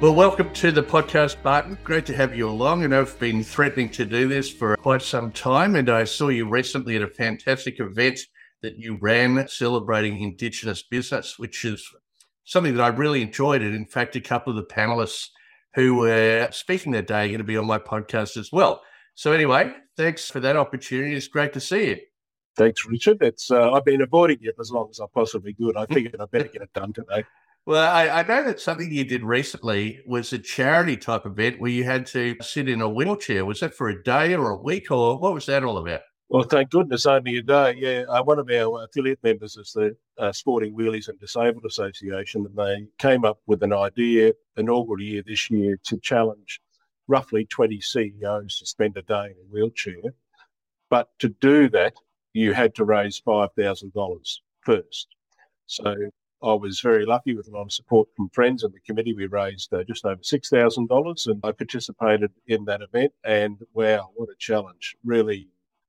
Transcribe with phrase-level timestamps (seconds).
[0.00, 1.78] Well, welcome to the podcast, Barton.
[1.84, 2.82] Great to have you along.
[2.82, 5.76] And I've been threatening to do this for quite some time.
[5.76, 8.18] And I saw you recently at a fantastic event
[8.62, 11.88] that you ran celebrating Indigenous business, which is
[12.44, 13.62] something that I really enjoyed.
[13.62, 15.28] And in fact, a couple of the panelists
[15.74, 18.82] who were speaking that day are going to be on my podcast as well.
[19.14, 21.14] So, anyway, thanks for that opportunity.
[21.14, 21.96] It's great to see you.
[22.56, 23.18] Thanks, Richard.
[23.20, 25.76] It's uh, I've been avoiding it as long as I possibly could.
[25.76, 27.24] I figured I better get it done today.
[27.66, 31.70] Well, I, I, know that something you did recently was a charity type event where
[31.70, 33.46] you had to sit in a wheelchair.
[33.46, 36.02] Was that for a day or a week, or what was that all about?
[36.28, 37.74] Well, thank goodness, only a day.
[37.78, 42.44] Yeah, uh, one of our affiliate members is the uh, Sporting Wheelies and Disabled Association,
[42.44, 46.60] and they came up with an idea, inaugural year this year, to challenge
[47.08, 50.12] roughly 20 CEOs to spend a day in a wheelchair.
[50.90, 51.94] But to do that,
[52.34, 55.08] you had to raise $5,000 first.
[55.66, 55.94] So
[56.44, 59.14] I was very lucky with a lot of support from friends and the committee.
[59.14, 63.12] We raised uh, just over $6,000 and I participated in that event.
[63.24, 64.94] And wow, what a challenge.
[65.04, 65.48] Really,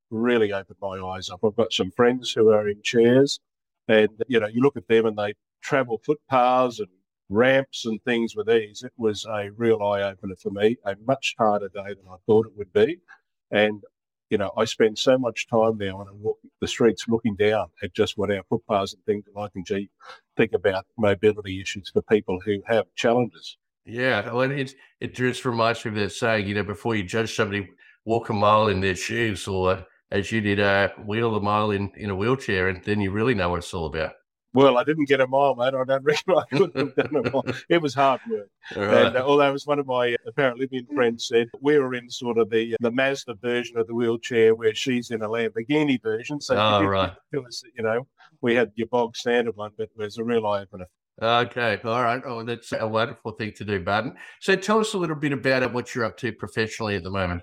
[0.09, 1.41] really opened my eyes up.
[1.43, 3.41] I've got some friends who are in chairs
[3.89, 6.89] and, you know, you look at them and they travel footpaths and
[7.27, 8.81] ramps and things with ease.
[8.81, 12.47] It was a real eye opener for me, a much harder day than I thought
[12.47, 12.99] it would be.
[13.51, 13.83] And
[14.29, 18.17] you know, I spend so much time now I'm the streets looking down at just
[18.17, 19.89] what our footpaths and things like and gee,
[20.35, 23.57] think about mobility issues for people who have challenges.
[23.85, 27.35] Yeah, well, it, it just reminds me of that saying, you know, before you judge
[27.35, 27.69] somebody,
[28.03, 31.91] walk a mile in their shoes or as you did, uh, wheel a mile in,
[31.95, 34.13] in a wheelchair, and then you really know what it's all about.
[34.55, 35.73] Well, I didn't get a mile, mate.
[35.73, 37.43] I don't reckon I could have done a mile.
[37.69, 38.49] It was hard work.
[38.75, 39.07] Right.
[39.07, 42.09] And uh, although as one of my uh, apparent Libyan friends said, we were in
[42.09, 46.39] sort of the the Mazda version of the wheelchair where she's in a Lamborghini version.
[46.39, 47.13] So oh, right.
[47.33, 48.07] it was, you know,
[48.41, 50.87] we had your bog standard one, but it was a real eye opener.
[51.21, 52.21] Okay, all right.
[52.25, 54.15] Oh, that's a wonderful thing to do, Barton.
[54.41, 57.41] So tell us a little bit about what you're up to professionally at the moment.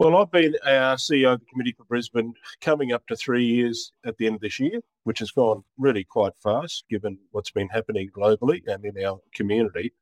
[0.00, 3.92] Well, I've been our CEO of the Committee for Brisbane coming up to three years
[4.02, 7.68] at the end of this year, which has gone really quite fast given what's been
[7.68, 9.92] happening globally and in our community.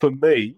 [0.00, 0.56] For me,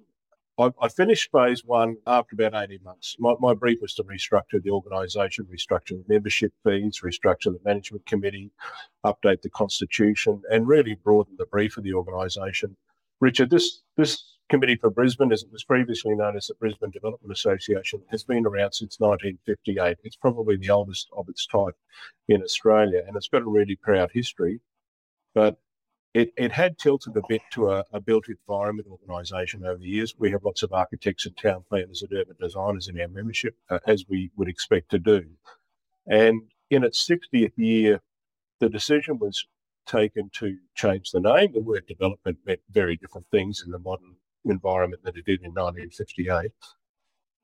[0.61, 3.17] I, I finished phase one after about 18 months.
[3.19, 8.07] My, my brief was to restructure the organisation, restructure the membership fees, restructure the management
[8.07, 8.53] committee,
[9.05, 12.77] update the constitution, and really broaden the brief of the organisation.
[13.19, 17.33] Richard, this, this Committee for Brisbane, as it was previously known as the Brisbane Development
[17.33, 19.99] Association, has been around since 1958.
[20.05, 21.77] It's probably the oldest of its type
[22.29, 24.61] in Australia, and it's got a really proud history.
[25.35, 25.59] But
[26.15, 30.15] it, it had tilted a bit to a, a built environment organisation over the years.
[30.19, 33.81] We have lots of architects and town planners and urban designers in our membership, uh,
[33.87, 35.27] as we would expect to do.
[36.07, 38.01] And in its 60th year,
[38.61, 39.47] the decision was
[39.87, 41.53] taken to change the name.
[41.53, 45.53] The word development meant very different things in the modern environment that it did in
[45.53, 46.53] 1958.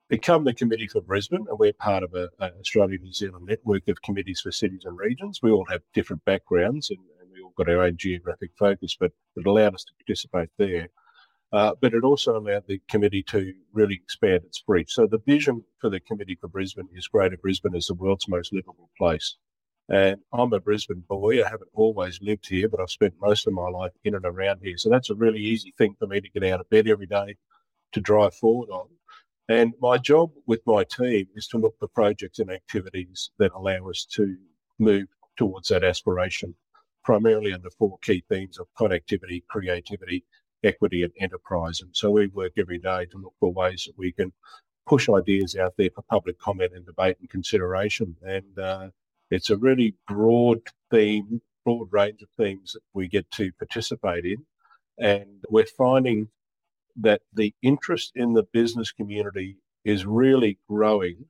[0.09, 3.88] Become the Committee for Brisbane, and we're part of a, a Australia New Zealand network
[3.88, 5.41] of committees for cities and regions.
[5.43, 9.12] We all have different backgrounds and, and we all got our own geographic focus, but
[9.37, 10.88] it allowed us to participate there.
[11.53, 14.93] Uh, but it also allowed the committee to really expand its reach.
[14.93, 18.53] So the vision for the Committee for Brisbane is Greater Brisbane as the world's most
[18.53, 19.37] livable place.
[19.89, 21.45] And I'm a Brisbane boy.
[21.45, 24.61] I haven't always lived here, but I've spent most of my life in and around
[24.62, 24.78] here.
[24.78, 27.37] So that's a really easy thing for me to get out of bed every day
[27.93, 28.89] to drive forward on.
[29.49, 33.91] And my job with my team is to look for projects and activities that allow
[33.91, 34.37] us to
[34.78, 35.06] move
[35.37, 36.55] towards that aspiration,
[37.05, 40.25] primarily under four key themes of connectivity, creativity,
[40.62, 41.83] equity, and enterprise.
[41.83, 44.33] And so we work every day to look for ways that we can
[44.87, 48.16] push ideas out there for public comment and debate and consideration.
[48.22, 48.89] And uh,
[49.34, 50.60] it's a really broad
[50.91, 54.45] theme, broad range of themes that we get to participate in.
[54.98, 56.28] And we're finding
[56.97, 61.27] that the interest in the business community is really growing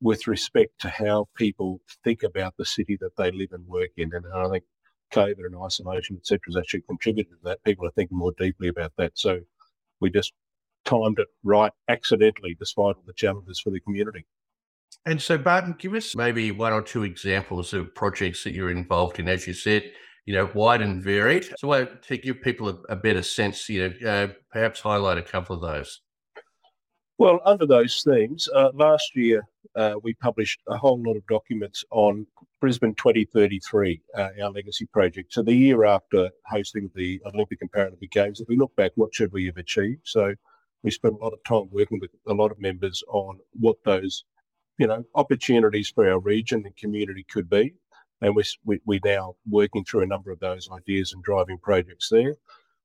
[0.00, 4.12] with respect to how people think about the city that they live and work in.
[4.12, 4.64] And I think
[5.12, 7.64] COVID and isolation, etc., has actually contributed to that.
[7.64, 9.12] People are thinking more deeply about that.
[9.14, 9.40] So
[10.00, 10.32] we just
[10.84, 14.26] timed it right accidentally, despite all the challenges for the community.
[15.06, 19.18] And so, Barton, give us maybe one or two examples of projects that you're involved
[19.18, 19.28] in.
[19.28, 19.92] As you said,
[20.26, 21.46] you know, wide and varied.
[21.58, 25.54] So, to give people a, a better sense, you know, uh, perhaps highlight a couple
[25.54, 26.00] of those.
[27.18, 29.42] Well, under those themes, uh, last year
[29.74, 32.26] uh, we published a whole lot of documents on
[32.60, 35.32] Brisbane 2033, uh, our legacy project.
[35.32, 39.14] So the year after hosting the Olympic and Paralympic Games, if we look back, what
[39.14, 40.02] should we have achieved?
[40.04, 40.34] So
[40.82, 44.24] we spent a lot of time working with a lot of members on what those,
[44.78, 47.74] you know, opportunities for our region and community could be.
[48.20, 52.08] And we, we, we're now working through a number of those ideas and driving projects
[52.10, 52.36] there.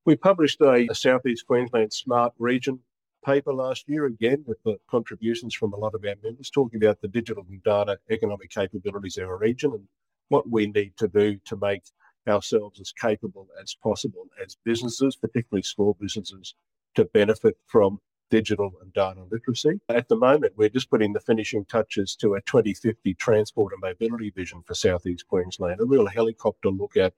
[0.05, 2.79] We published a, a Southeast Queensland Smart Region
[3.23, 7.01] paper last year, again, with the contributions from a lot of our members, talking about
[7.01, 9.87] the digital and data economic capabilities of our region and
[10.29, 11.83] what we need to do to make
[12.27, 16.55] ourselves as capable as possible as businesses, particularly small businesses,
[16.95, 17.99] to benefit from
[18.31, 19.79] digital and data literacy.
[19.89, 24.31] At the moment, we're just putting the finishing touches to a 2050 transport and mobility
[24.31, 27.13] vision for Southeast Queensland, a real helicopter look at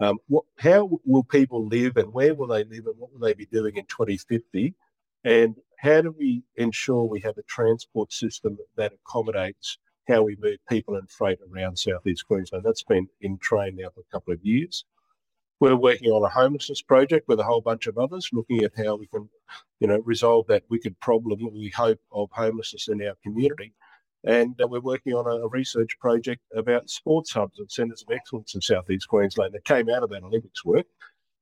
[0.00, 3.32] um, what, how will people live and where will they live and what will they
[3.32, 4.74] be doing in 2050
[5.24, 9.78] and how do we ensure we have a transport system that accommodates
[10.08, 12.64] how we move people and freight around southeast Queensland?
[12.64, 14.84] That's been in train now for a couple of years.
[15.58, 18.96] We're working on a homelessness project with a whole bunch of others, looking at how
[18.96, 19.28] we can,
[19.80, 23.72] you know, resolve that wicked problem we hope of homelessness in our community.
[24.24, 28.14] And uh, we're working on a, a, research project about sports hubs and centres of
[28.14, 30.86] excellence in southeast Queensland that came out of that Olympics work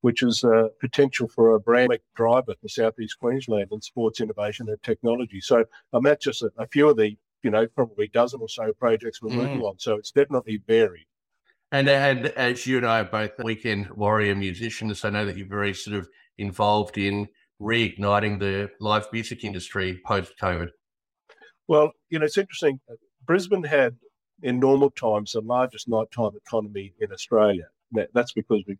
[0.05, 4.76] which is a potential for a brand driver for Southeast Queensland in sports innovation and
[4.82, 5.40] technology.
[5.40, 5.64] So
[5.94, 9.22] um, that's just a, a, few of the, you know, probably dozen or so projects
[9.22, 9.38] we're mm.
[9.38, 9.78] working on.
[9.78, 11.06] So it's definitely varied.
[11.75, 15.49] And, and as you and I are both weekend warrior musicians, I know that you're
[15.49, 17.26] very sort of involved in
[17.61, 20.69] reigniting the live music industry post COVID.
[21.67, 22.79] Well, you know, it's interesting.
[23.26, 23.97] Brisbane had,
[24.41, 27.67] in normal times, the largest nighttime economy in Australia.
[28.12, 28.79] That's because we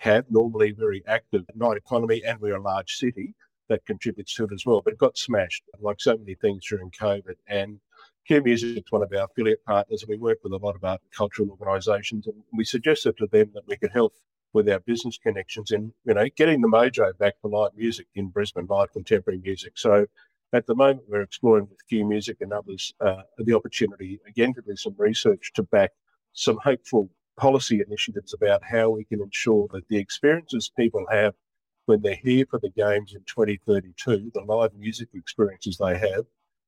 [0.00, 3.34] have normally very active night economy, and we're a large city
[3.70, 4.82] that contributes to it as well.
[4.84, 7.36] But it got smashed, like so many things during COVID.
[7.48, 7.80] And
[8.26, 11.00] Q Music is one of our affiliate partners, we work with a lot of art
[11.00, 12.26] and cultural organisations.
[12.26, 14.14] And we suggested to them that we could help
[14.52, 18.28] with our business connections in, you know, getting the mojo back for live music in
[18.28, 19.78] Brisbane, live contemporary music.
[19.78, 20.06] So
[20.52, 24.62] at the moment, we're exploring with Q Music and others uh, the opportunity again to
[24.62, 25.92] do some research to back
[26.32, 31.34] some hopeful policy initiatives about how we can ensure that the experiences people have
[31.84, 36.24] when they're here for the games in 2032, the live music experiences they have,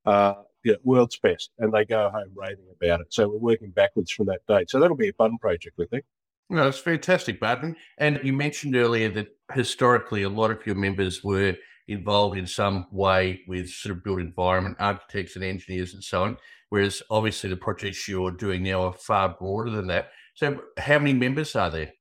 [0.09, 3.09] Uh, you know, world's best, and they go home raving about it.
[3.11, 4.71] So we're working backwards from that date.
[4.71, 6.05] So that'll be a fun project, I think.
[6.51, 7.77] No, that's fantastic, Barton.
[7.99, 11.55] And you mentioned earlier that historically a lot of your members were
[11.89, 16.39] involved in some way with sort of built environment, architects and engineers and so on.
[16.71, 20.11] Whereas obviously the projects you're doing now are far broader than that.
[20.35, 21.93] So, how many members are there?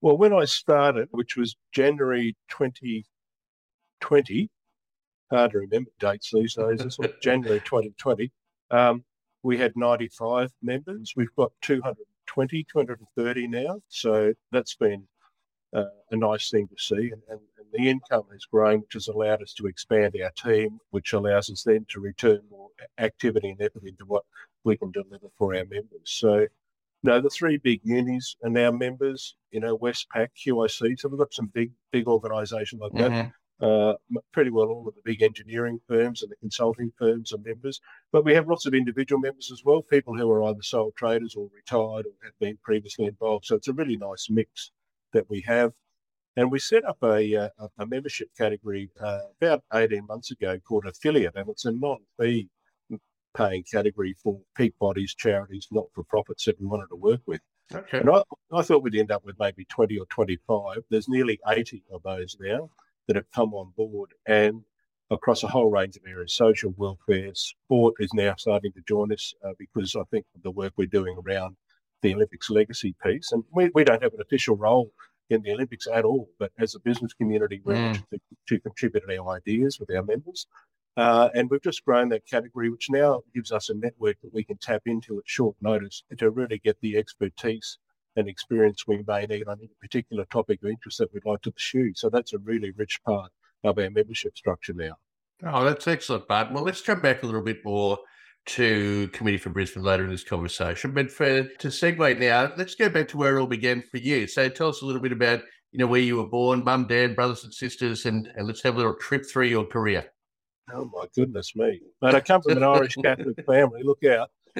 [0.00, 4.50] Well, when I started, which was January 2020,
[5.30, 8.30] hard to remember dates these days, it's like January 2020,
[8.70, 9.04] um,
[9.42, 11.14] we had 95 members.
[11.16, 13.80] We've got 220, 230 now.
[13.88, 15.06] So that's been
[15.74, 17.10] uh, a nice thing to see.
[17.10, 20.78] And, and, and, the income has grown, which has allowed us to expand our team,
[20.90, 24.24] which allows us then to return more activity and effort into what
[24.62, 26.02] we can deliver for our members.
[26.04, 26.46] So
[27.02, 31.00] no, the three big unis are now members, you know, Westpac, QIC.
[31.00, 33.32] So we've got some big, big organisations like that.
[33.62, 33.94] Uh,
[34.32, 37.80] pretty well all of the big engineering firms and the consulting firms are members.
[38.10, 41.36] But we have lots of individual members as well, people who are either sole traders
[41.36, 43.44] or retired or have been previously involved.
[43.44, 44.72] So it's a really nice mix
[45.12, 45.72] that we have.
[46.36, 50.58] And we set up a, uh, a, a membership category uh, about 18 months ago
[50.66, 52.48] called affiliate, and it's a non fee
[53.36, 57.40] paying category for peak bodies, charities, not for profits that we wanted to work with.
[57.72, 58.00] Okay.
[58.00, 58.22] And I,
[58.52, 60.78] I thought we'd end up with maybe 20 or 25.
[60.90, 62.70] There's nearly 80 of those now
[63.06, 64.62] that have come on board and
[65.10, 69.34] across a whole range of areas social welfare, sport is now starting to join us
[69.44, 71.56] uh, because I think the work we're doing around
[72.02, 73.32] the Olympics legacy piece.
[73.32, 74.90] And we, we don't have an official role
[75.30, 78.08] in the Olympics at all, but as a business community, we're mm.
[78.10, 80.46] to, to contribute our ideas with our members.
[80.96, 84.44] Uh, and we've just grown that category, which now gives us a network that we
[84.44, 87.78] can tap into at short notice to really get the expertise
[88.16, 91.52] and experience we may need on any particular topic of interest that we'd like to
[91.52, 91.92] pursue.
[91.94, 93.30] So that's a really rich part
[93.64, 94.96] of our membership structure now.
[95.44, 96.52] Oh, that's excellent, Bart.
[96.52, 97.98] Well, let's jump back a little bit more
[98.44, 100.92] to Committee for Brisbane later in this conversation.
[100.92, 104.26] But for to segue now, let's go back to where it all began for you.
[104.26, 107.16] So tell us a little bit about, you know, where you were born, mum, dad,
[107.16, 110.06] brothers and sisters, and, and let's have a little trip through your career.
[110.72, 111.80] Oh my goodness me!
[112.00, 113.82] But I come from an Irish Catholic family.
[113.82, 114.30] Look out.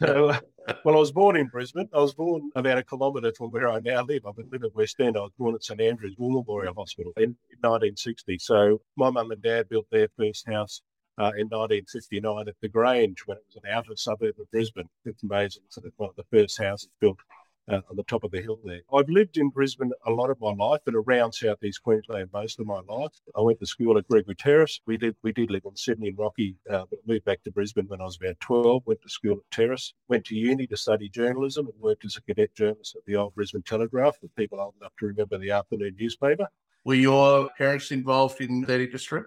[0.00, 0.38] so, uh,
[0.84, 1.88] well, I was born in Brisbane.
[1.92, 4.26] I was born about a kilometre from where I now live.
[4.26, 5.16] I've been living at West End.
[5.16, 8.38] I was born at St Andrews War Memorial Hospital in 1960.
[8.38, 10.82] So my mum and dad built their first house
[11.18, 14.88] uh, in 1959 at the Grange when it was an outer suburb of Brisbane.
[15.04, 15.62] It's amazing.
[15.68, 17.18] So one of the first houses built
[17.72, 18.80] uh, on the top of the hill there.
[18.92, 22.66] I've lived in Brisbane a lot of my life, but around southeast Queensland most of
[22.66, 23.12] my life.
[23.36, 24.80] I went to school at Gregory Terrace.
[24.86, 27.86] We did we did live in Sydney and Rocky, uh, but moved back to Brisbane
[27.88, 28.82] when I was about 12.
[28.86, 29.94] Went to school at Terrace.
[30.08, 33.34] Went to uni to study journalism and worked as a cadet journalist at the old
[33.34, 34.18] Brisbane Telegraph.
[34.20, 36.48] For people old enough to remember the afternoon newspaper.
[36.84, 39.22] Were your parents involved in that industry?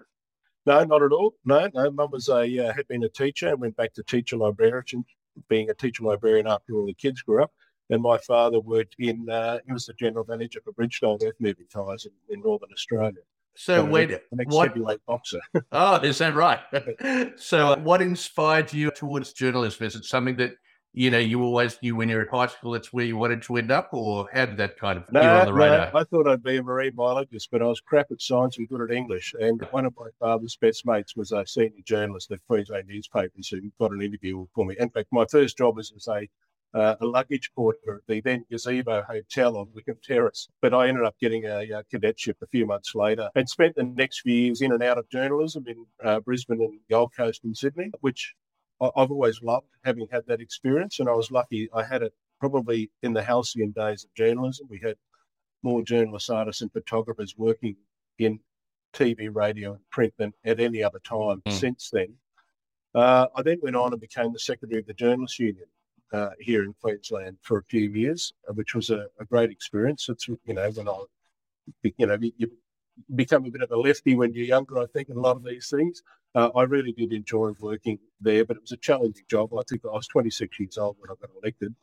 [0.66, 1.34] No, not at all.
[1.44, 1.90] No, no.
[1.90, 5.04] Mum was a uh, had been a teacher and went back to teacher librarian,
[5.48, 7.52] being a teacher librarian after all the kids grew up.
[7.90, 11.66] And my father worked in, uh, he was the general manager for Bridgestone Earth Moving
[11.72, 13.22] Tyres in, in, Northern Australia.
[13.54, 15.40] So, when, what, heavyweight boxer.
[15.72, 16.60] oh, is that right?
[17.36, 19.86] so, uh, what inspired you towards journalism?
[19.86, 20.56] Is it something that
[20.92, 23.40] you know you always knew when you were at high school that's where you wanted
[23.42, 25.90] to end up, or how did that kind of no, on the radar?
[25.90, 28.68] No, I thought I'd be a marine biologist, but I was crap at science and
[28.68, 29.34] good at English.
[29.40, 33.60] And one of my father's best mates was a senior journalist at Queensland newspapers who
[33.80, 34.74] got an interview for me.
[34.78, 36.28] In fact, my first job was as a
[36.76, 40.48] uh, a luggage porter at the then Gazebo Hotel on Wickham Terrace.
[40.60, 43.84] But I ended up getting a, a, cadetship a few months later and spent the
[43.84, 47.56] next few years in and out of journalism in uh, Brisbane and Gold Coast and
[47.56, 48.34] Sydney, which
[48.80, 51.00] I, have always loved having had that experience.
[51.00, 54.66] And I was lucky I had it probably in the halcyon days of journalism.
[54.68, 54.96] We had
[55.62, 57.76] more journalists, artists, and photographers working
[58.18, 58.38] in
[58.92, 61.52] TV, radio, and print than at any other time mm.
[61.52, 62.12] since then.
[62.94, 65.66] Uh, I then went on and became the secretary of the Journalists Union
[66.12, 70.08] uh, here in Queensland for a few years, uh, which was a, a, great experience.
[70.08, 71.00] It's you know when I,
[71.82, 72.50] you know, you
[73.14, 74.78] become a bit of a lefty when you're younger.
[74.78, 76.02] I think in a lot of these things.
[76.34, 79.54] Uh, I really did enjoy working there, but it was a challenging job.
[79.54, 81.74] I think I was 26 years old when I got elected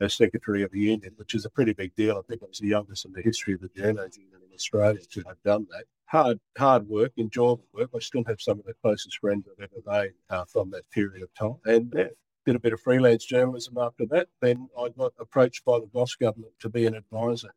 [0.00, 2.16] as secretary of the union, which is a pretty big deal.
[2.18, 5.00] I think I was the youngest in the history of the journals union in Australia
[5.12, 5.84] to have done that.
[6.06, 7.90] Hard, hard work, enjoyable work.
[7.94, 11.22] I still have some of the closest friends I've ever made uh, from that period
[11.22, 11.60] of time.
[11.64, 12.10] And
[12.46, 14.28] did a bit of freelance journalism after that.
[14.40, 17.54] Then I got approached by the Goss government to be an advisor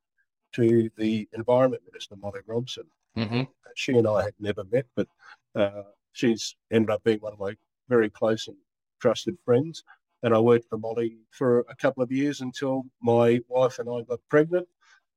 [0.54, 2.86] to the Environment Minister, Molly Robson.
[3.18, 3.44] Mm-hmm.
[3.76, 5.08] She and I had never met, but
[5.56, 7.56] uh, she's ended up being one of my
[7.90, 8.58] very close and
[9.00, 9.84] trusted friends.
[10.22, 14.02] And I worked for Molly for a couple of years until my wife and I
[14.08, 14.68] got pregnant.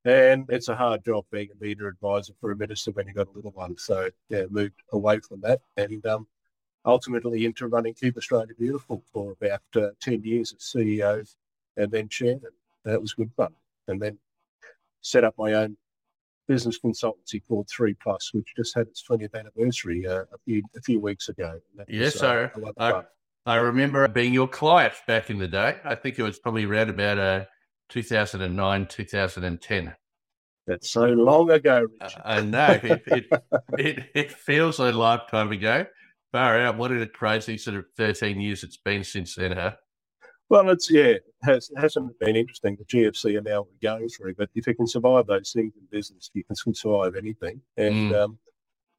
[0.04, 3.28] And it's a hard job being a media advisor for a minister when you've got
[3.28, 3.76] a little one.
[3.76, 6.26] So yeah, moved away from that and um,
[6.86, 11.28] ultimately into running Keep Australia Beautiful for about uh, 10 years as CEO
[11.76, 12.52] and then chairman.
[12.84, 13.52] That was good fun.
[13.88, 14.18] And then
[15.00, 15.76] set up my own
[16.48, 20.80] business consultancy called Three Plus, which just had its 20th anniversary uh, a few a
[20.80, 21.60] few weeks ago.
[21.88, 23.02] Yes, was, uh, I,
[23.52, 25.78] I, remember being your client back in the day.
[25.84, 27.44] I think it was probably around about uh,
[27.88, 29.94] 2009, 2010.
[30.66, 32.22] That's so long ago, Richard.
[32.24, 32.80] I know.
[32.82, 33.26] It, it,
[33.78, 35.86] it, it feels a lifetime ago.
[36.32, 36.76] Far out.
[36.76, 39.76] What a crazy sort of 13 years it's been since then, huh?
[40.48, 42.76] Well, it's, yeah, it has, hasn't been interesting.
[42.76, 45.86] The GFC and now we're going through, but if you can survive those things in
[45.90, 47.60] business, you can survive anything.
[47.76, 48.14] And, mm.
[48.14, 48.38] um,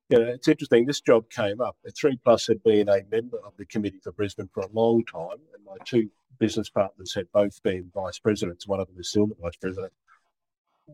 [0.09, 0.85] you know, it's interesting.
[0.85, 1.77] This job came up.
[1.97, 5.37] Three Plus had been a member of the committee for Brisbane for a long time,
[5.53, 8.67] and my two business partners had both been vice presidents.
[8.67, 9.93] One of them is still the vice president,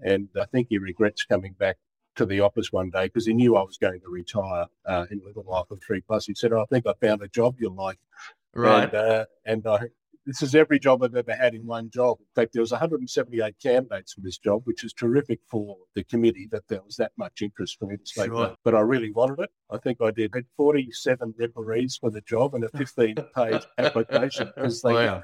[0.04, 1.78] and I think he regrets coming back
[2.16, 5.20] to the office one day because he knew I was going to retire uh, in
[5.20, 6.26] a little while from Three Plus.
[6.26, 8.00] He said, oh, "I think I found a job you'll like."
[8.54, 8.84] Right.
[8.84, 9.80] And, uh, and I,
[10.26, 12.18] this is every job I've ever had in one job.
[12.20, 16.48] In fact, there was 178 candidates for this job, which is terrific for the committee
[16.52, 18.26] that there was that much interest for me to stay.
[18.26, 18.56] Sure.
[18.64, 19.50] But I really wanted it.
[19.70, 20.32] I think I did.
[20.34, 24.94] I had 47 referees for the job and a 15-page application because they.
[24.94, 25.24] Wow.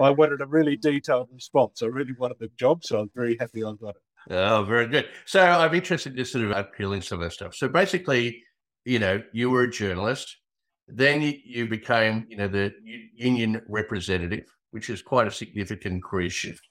[0.00, 1.82] I wanted a really detailed response.
[1.82, 4.02] I really wanted the job, so I'm very happy I got it.
[4.28, 5.08] Oh, very good.
[5.24, 7.54] So I'm interested in sort of appealing some of that stuff.
[7.54, 8.42] So basically,
[8.84, 10.36] you know, you were a journalist,
[10.88, 12.72] then you, became, you know, the
[13.14, 16.68] union representative, which is quite a significant career shift.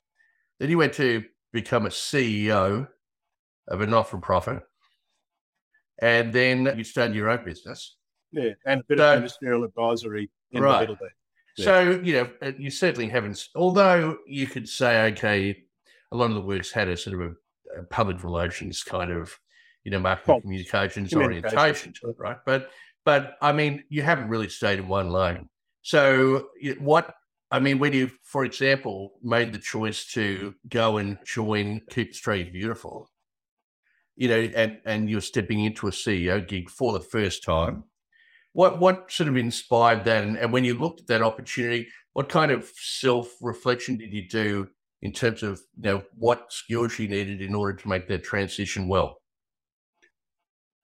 [0.60, 2.88] Then you went to become a CEO
[3.68, 4.62] of a not-for-profit,
[6.02, 7.96] and then you started your own business.
[8.32, 10.74] Yeah, and a bit so, of ministerial advisory in right.
[10.74, 11.16] the middle there.
[11.58, 11.66] Yeah.
[11.66, 13.48] So you know, you certainly haven't.
[13.56, 15.64] Although you could say, okay,
[16.12, 19.38] a lot of the works had a sort of a, a public relations kind of,
[19.84, 22.38] you know, marketing well, communications, orientation to it, right?
[22.46, 22.70] But
[23.06, 25.50] but I mean, you haven't really stayed in one lane.
[25.82, 26.50] So
[26.80, 27.16] what
[27.52, 32.52] I mean, when you, for example, made the choice to go and join Keep Australia
[32.52, 33.10] Beautiful,
[34.16, 37.86] you know, and and you're stepping into a CEO gig for the first time,
[38.54, 40.24] What what sort of inspired that?
[40.24, 44.28] And, and when you looked at that opportunity, what kind of self reflection did you
[44.28, 44.68] do
[45.02, 48.88] in terms of you know what skills she needed in order to make that transition
[48.88, 49.22] well?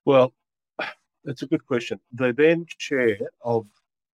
[0.05, 0.33] Well,
[1.23, 1.99] that's a good question.
[2.13, 3.65] The then chair of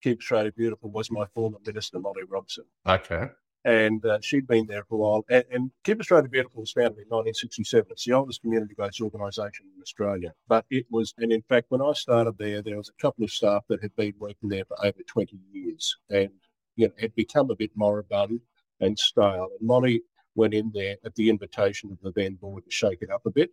[0.01, 2.65] Keep Australia Beautiful was my former minister, Molly Robson.
[2.87, 3.27] Okay.
[3.63, 5.25] And uh, she'd been there for a while.
[5.29, 7.91] And, and Keep Australia Beautiful was founded in 1967.
[7.91, 10.33] It's the oldest community based organisation in Australia.
[10.47, 13.29] But it was, and in fact, when I started there, there was a couple of
[13.29, 16.31] staff that had been working there for over 20 years and
[16.75, 18.39] you know, had become a bit moribund
[18.81, 19.49] and stale.
[19.57, 20.01] And Molly
[20.35, 23.31] went in there at the invitation of the then board to shake it up a
[23.31, 23.51] bit.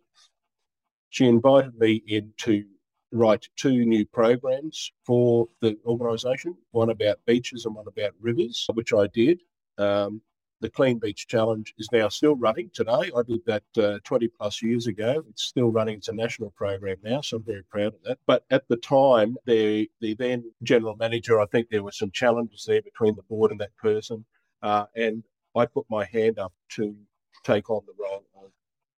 [1.09, 2.63] She invited me in to
[3.11, 8.93] write two new programs for the organisation one about beaches and one about rivers, which
[8.93, 9.41] I did.
[9.77, 10.21] Um,
[10.61, 13.11] the Clean Beach Challenge is now still running today.
[13.15, 15.23] I did that uh, 20 plus years ago.
[15.29, 15.97] It's still running.
[15.97, 18.19] It's a national program now, so I'm very proud of that.
[18.27, 22.65] But at the time, the, the then general manager, I think there were some challenges
[22.67, 24.25] there between the board and that person.
[24.61, 25.23] Uh, and
[25.55, 26.95] I put my hand up to
[27.43, 28.51] take on the role of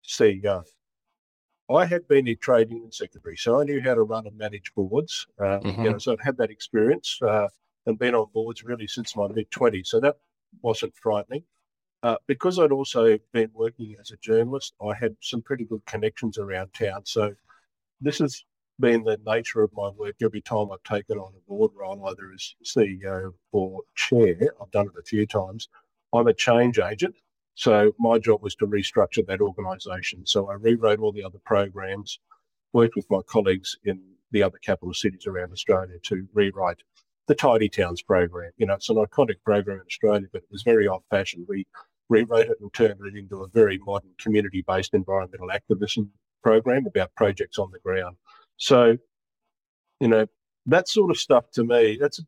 [0.06, 0.64] CEO.
[1.70, 4.72] I had been a trade union secretary, so I knew how to run and manage
[4.74, 5.26] boards.
[5.38, 5.84] Uh, mm-hmm.
[5.84, 7.46] You know, so I'd had that experience uh,
[7.86, 9.90] and been on boards really since my mid twenties.
[9.90, 10.16] So that
[10.62, 11.44] wasn't frightening.
[12.02, 16.38] Uh, because I'd also been working as a journalist, I had some pretty good connections
[16.38, 17.02] around town.
[17.04, 17.34] So
[18.00, 18.42] this has
[18.80, 20.16] been the nature of my work.
[20.22, 24.86] Every time I've taken on a board role, either as CEO or chair, I've done
[24.86, 25.68] it a few times.
[26.12, 27.16] I'm a change agent.
[27.54, 30.26] So my job was to restructure that organisation.
[30.26, 32.18] So I rewrote all the other programs,
[32.72, 36.82] worked with my colleagues in the other capital cities around Australia to rewrite
[37.26, 38.50] the Tidy Towns program.
[38.56, 41.46] You know, it's an iconic program in Australia, but it was very old fashioned.
[41.48, 41.66] We
[42.08, 46.10] rewrote it and turned it into a very modern community based environmental activism
[46.42, 48.16] program about projects on the ground.
[48.60, 48.98] So,
[50.00, 50.26] you know,
[50.66, 52.20] that sort of stuff to me, that's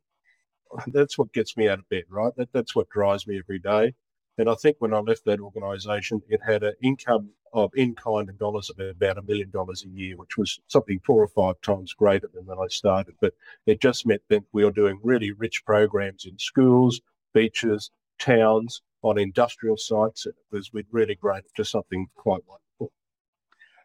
[0.87, 2.33] that's what gets me out of bed, right?
[2.37, 3.93] That, that's what drives me every day.
[4.39, 8.31] And I think when I left that organisation, it had an income of in kind
[8.31, 11.61] and dollars of about a million dollars a year, which was something four or five
[11.61, 13.15] times greater than when I started.
[13.21, 13.35] But
[13.67, 17.02] it just meant that we were doing really rich programs in schools,
[17.35, 20.25] beaches, towns, on industrial sites.
[20.25, 22.91] It was we'd really grown to something quite wonderful.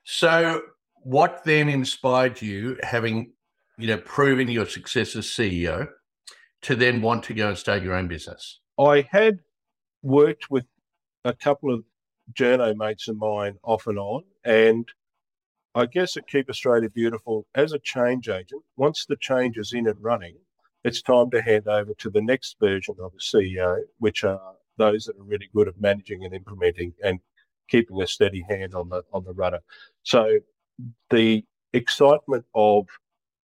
[0.06, 0.62] So,
[1.08, 3.32] what then inspired you, having
[3.78, 5.88] you know proven your success as CEO,
[6.64, 8.60] to then want to go and start your own business?
[8.78, 9.40] I had
[10.04, 10.66] worked with
[11.24, 11.86] a couple of
[12.34, 14.86] journo mates of mine off and on, and
[15.76, 19.88] I guess at Keep Australia Beautiful, as a change agent, once the change is in
[19.88, 20.36] and running,
[20.84, 25.06] it's time to hand over to the next version of the CEO, which are those
[25.06, 27.22] that are really good at managing and implementing and
[27.70, 29.62] keeping a steady hand on the on the rudder.
[30.04, 30.40] So
[31.10, 32.88] the excitement of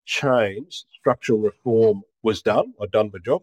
[0.05, 2.75] change, structural reform was done.
[2.81, 3.43] I'd done my job.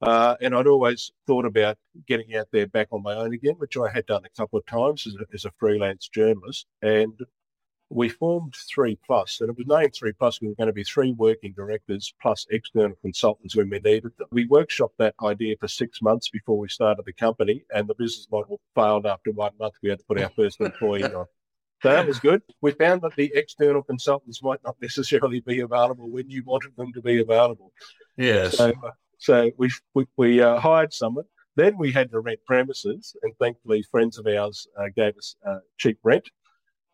[0.00, 3.76] Uh, and I'd always thought about getting out there back on my own again, which
[3.76, 6.66] I had done a couple of times as a, as a freelance journalist.
[6.82, 7.18] And
[7.90, 10.40] we formed Three Plus, and it was named Three Plus.
[10.40, 14.28] We were going to be three working directors plus external consultants when we needed them.
[14.30, 18.28] We workshopped that idea for six months before we started the company, and the business
[18.30, 19.74] model failed after one month.
[19.82, 21.26] We had to put our first employee on.
[21.82, 22.42] So that was good.
[22.60, 26.92] We found that the external consultants might not necessarily be available when you wanted them
[26.92, 27.72] to be available.
[28.16, 28.56] Yes.
[28.56, 31.24] So, uh, so we we, we uh, hired someone.
[31.54, 35.58] Then we had to rent premises, and thankfully, friends of ours uh, gave us uh,
[35.76, 36.28] cheap rent.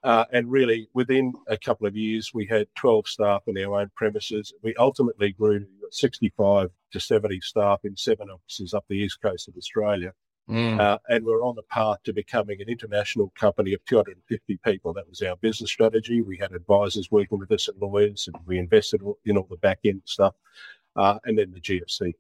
[0.03, 3.91] Uh, and really, within a couple of years, we had 12 staff in our own
[3.97, 4.53] premises.
[4.63, 9.49] We ultimately grew to 65 to 70 staff in seven offices up the east coast
[9.49, 10.13] of Australia.
[10.49, 10.79] Mm.
[10.79, 14.93] Uh, and we're on the path to becoming an international company of 250 people.
[14.93, 16.21] That was our business strategy.
[16.21, 19.81] We had advisors working with us and lawyers, and we invested in all the back
[19.85, 20.35] end stuff.
[20.97, 22.13] Uh, and then the GFC,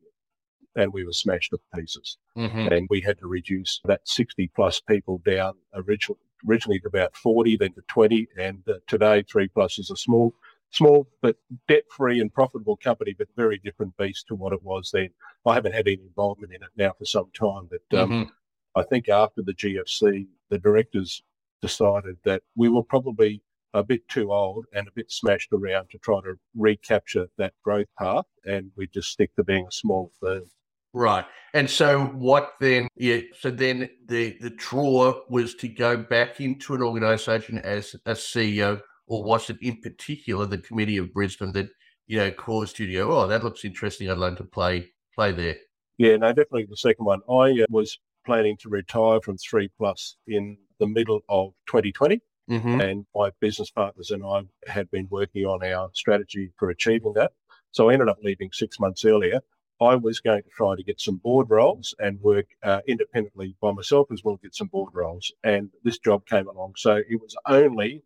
[0.75, 2.17] and we were smashed to pieces.
[2.37, 2.73] Mm-hmm.
[2.73, 7.57] And we had to reduce that 60 plus people down originally originally to about 40,
[7.57, 10.35] then to 20, and uh, today Three Plus is a small,
[10.75, 11.37] small but
[11.69, 15.11] debt-free and profitable company, but very different beast to what it was then.
[15.47, 18.31] I haven't had any involvement in it now for some time, but um, mm-hmm.
[18.75, 21.23] I think after the GFC, the directors
[21.63, 25.99] decided that we were probably a bit too old and a bit smashed around to
[25.99, 30.45] try to recapture that growth path, and we just stick to being a small firm.
[30.93, 31.25] Right.
[31.55, 36.75] And so what then yeah, so then the the draw was to go back into
[36.75, 41.69] an organization as a CEO, or was it in particular the committee of Brisbane that,
[42.07, 45.33] you know, caused you to go, Oh, that looks interesting, I'd like to play play
[45.33, 45.57] there?
[45.99, 47.21] Yeah, no, definitely the second one.
[47.29, 52.21] I uh, was planning to retire from three plus in the middle of 2020.
[52.51, 52.81] Mm-hmm.
[52.81, 57.33] And my business partners and I had been working on our strategy for achieving that.
[57.71, 59.41] So I ended up leaving six months earlier.
[59.81, 63.73] I was going to try to get some board roles and work uh, independently by
[63.73, 65.33] myself as well, get some board roles.
[65.43, 66.75] And this job came along.
[66.77, 68.05] So it was only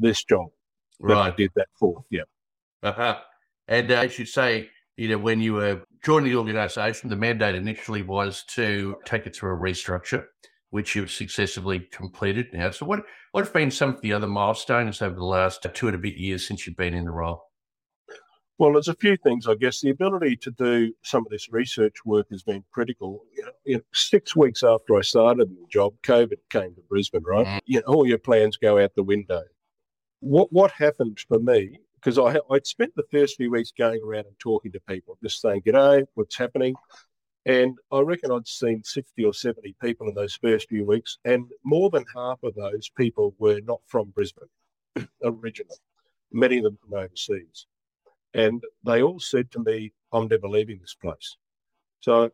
[0.00, 0.48] this job
[1.00, 1.36] that I Right.
[1.36, 2.04] did that for.
[2.10, 2.22] Yeah.
[2.82, 3.18] Uh-huh.
[3.68, 7.54] And uh, as you say, you know, when you were joining the organisation, the mandate
[7.54, 10.24] initially was to take it through a restructure,
[10.70, 12.70] which you've successfully completed now.
[12.70, 15.94] So, what what have been some of the other milestones over the last two and
[15.94, 17.44] a bit years since you've been in the role?
[18.58, 19.80] Well, there's a few things, I guess.
[19.80, 23.22] The ability to do some of this research work has been critical.
[23.34, 27.22] You know, you know, six weeks after I started the job, COVID came to Brisbane,
[27.24, 27.46] right?
[27.46, 27.60] Mm.
[27.64, 29.40] You know, all your plans go out the window.
[30.20, 31.80] What what happened for me?
[31.94, 35.40] Because I I'd spent the first few weeks going around and talking to people, just
[35.40, 36.74] saying, "G'day, what's happening?"
[37.46, 41.50] And I reckon I'd seen 60 or 70 people in those first few weeks, and
[41.64, 44.48] more than half of those people were not from Brisbane
[45.24, 45.76] originally,
[46.30, 47.66] many of them from overseas.
[48.34, 51.36] And they all said to me, I'm never leaving this place.
[52.00, 52.30] So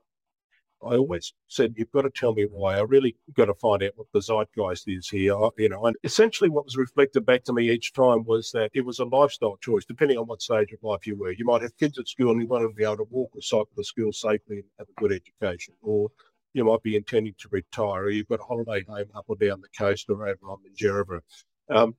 [0.86, 2.76] I always said, You've got to tell me why.
[2.76, 5.36] I really got to find out what the zeitgeist is here.
[5.58, 8.84] You know, and essentially what was reflected back to me each time was that it
[8.84, 11.32] was a lifestyle choice, depending on what stage of life you were.
[11.32, 13.42] You might have kids at school and you want to be able to walk or
[13.42, 15.74] cycle to school safely and have a good education.
[15.82, 16.10] Or
[16.54, 19.60] you might be intending to retire, or you've got a holiday home up or down
[19.60, 21.20] the coast or over on Minjerribah.
[21.68, 21.96] Um,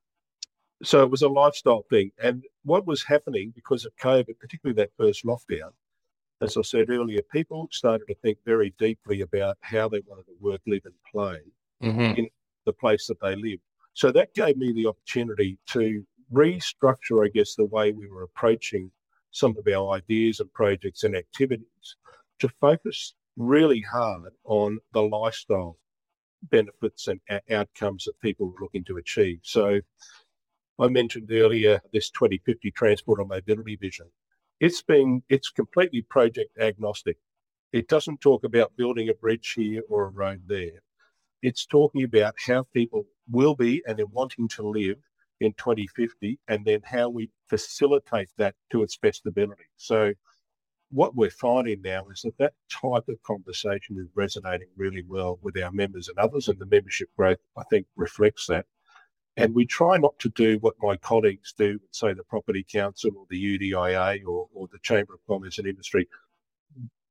[0.84, 2.12] so it was a lifestyle thing.
[2.22, 5.72] And what was happening because of COVID, particularly that first lockdown,
[6.42, 10.36] as I said earlier, people started to think very deeply about how they wanted to
[10.40, 11.40] work, live, and play
[11.84, 12.26] Mm-hmm.
[12.66, 13.62] the place that they lived.
[13.94, 18.92] So that gave me the opportunity to restructure, I guess, the way we were approaching
[19.32, 21.96] some of our ideas and projects and activities
[22.40, 25.78] to focus really hard on the lifestyle
[26.44, 29.40] benefits and o- outcomes that people were looking to achieve.
[29.44, 29.82] So
[30.80, 34.08] I mentioned earlier this 2050 transport and mobility vision.
[34.60, 37.18] It's been it's completely project agnostic.
[37.72, 40.82] It doesn't talk about building a bridge here or a road there.
[41.42, 44.98] It's talking about how people will be and they're wanting to live
[45.40, 49.66] in 2050 and then how we facilitate that to its best ability.
[49.76, 50.14] So
[50.90, 55.62] what we're finding now is that that type of conversation is resonating really well with
[55.62, 58.66] our members and others, and the membership growth, I think, reflects that.
[59.38, 63.28] And we try not to do what my colleagues do, say the Property Council or
[63.30, 66.08] the UDIA or, or the Chamber of Commerce and Industry.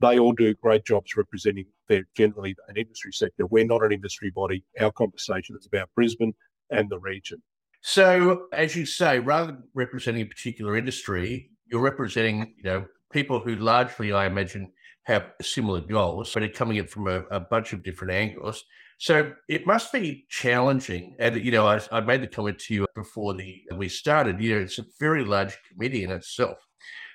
[0.01, 3.47] They all do great jobs representing their generally an industry sector.
[3.47, 4.65] We're not an industry body.
[4.81, 6.35] Our conversation is about Brisbane
[6.71, 7.43] and the region.
[7.83, 13.39] So, as you say, rather than representing a particular industry, you're representing, you know, people
[13.39, 14.73] who largely, I imagine,
[15.05, 18.65] have similar goals, but are coming in from a, a bunch of different angles.
[18.99, 21.17] So it must be challenging.
[21.19, 24.41] And you know, I, I made the comment to you before the we started.
[24.41, 26.59] You know, it's a very large committee in itself.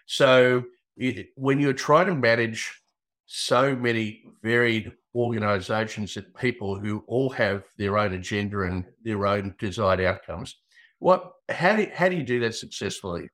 [0.06, 0.64] So
[0.98, 2.82] it, when you're trying to manage
[3.26, 9.56] so many varied organisations and people who all have their own agenda and their own
[9.58, 10.58] desired outcomes,
[11.00, 13.28] what how do how do you do that successfully?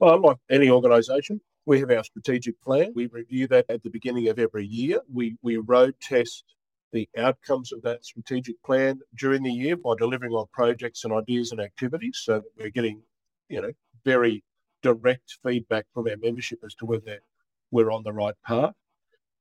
[0.00, 2.92] Well, like any organisation, we have our strategic plan.
[2.94, 5.00] We review that at the beginning of every year.
[5.12, 6.44] We we road test
[6.92, 11.52] the outcomes of that strategic plan during the year by delivering on projects and ideas
[11.52, 13.02] and activities, so that we're getting,
[13.48, 13.72] you know,
[14.04, 14.42] very
[14.82, 17.18] direct feedback from our membership as to whether
[17.70, 18.74] we're on the right path.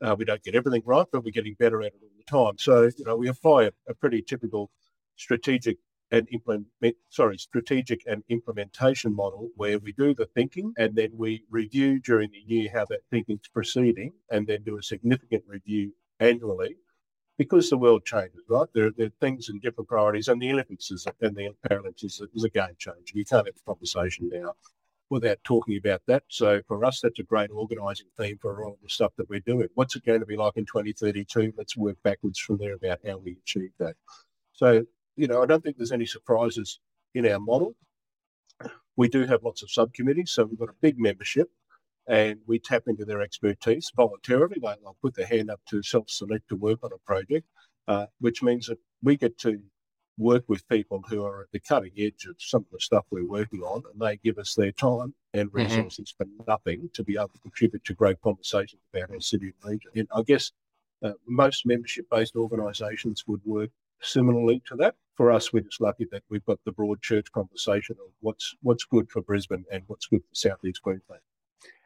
[0.02, 2.58] Uh, we don't get everything right, but we're getting better at it all the time.
[2.58, 4.70] So, you know, we apply a, a pretty typical
[5.16, 5.78] strategic
[6.12, 11.44] and implement sorry strategic and implementation model where we do the thinking and then we
[11.50, 16.78] review during the year how that thinking's proceeding and then do a significant review annually
[17.38, 18.68] because the world changes right?
[18.74, 22.22] There, there are things and different priorities and the olympics is and the paralympics is,
[22.34, 23.14] is a game changer.
[23.14, 24.54] You can't have a conversation now
[25.10, 26.24] without talking about that.
[26.28, 29.68] So for us that's a great organizing theme for all the stuff that we're doing.
[29.76, 33.18] What's it going to be like in 2032 let's work backwards from there about how
[33.18, 33.96] we achieve that.
[34.54, 36.80] So you know, I don't think there's any surprises
[37.14, 37.76] in our model.
[38.96, 41.50] We do have lots of subcommittees, so we've got a big membership
[42.08, 44.58] and we tap into their expertise voluntarily.
[44.62, 47.48] They, they'll put their hand up to self select to work on a project,
[47.88, 49.60] uh, which means that we get to
[50.18, 53.28] work with people who are at the cutting edge of some of the stuff we're
[53.28, 56.32] working on, and they give us their time and resources mm-hmm.
[56.34, 59.92] for nothing to be able to contribute to great conversations about our city and region.
[59.96, 60.52] And I guess
[61.04, 63.70] uh, most membership based organisations would work
[64.02, 64.96] similarly to that.
[65.16, 68.86] For us, we're just lucky that we've got the broad church conversation of what's what's
[68.86, 71.22] good for Brisbane and what's good for Southeast Queensland.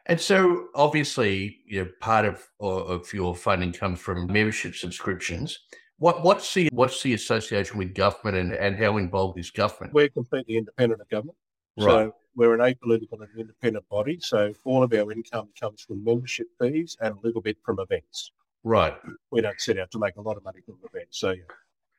[0.06, 5.60] And so, obviously, you know, part of of your funding comes from membership subscriptions.
[5.98, 9.94] What what's the what's the association with government and, and how involved is government?
[9.94, 11.38] We're completely independent of government.
[11.78, 11.86] Right.
[11.86, 14.18] So we're an apolitical and independent body.
[14.20, 18.32] So all of our income comes from membership fees and a little bit from events.
[18.64, 18.94] Right.
[19.30, 21.18] We don't set out to make a lot of money from events.
[21.18, 21.42] So yeah.